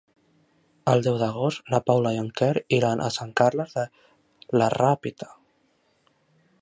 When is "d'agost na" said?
1.23-1.81